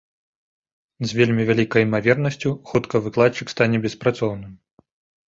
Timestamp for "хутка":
2.69-3.01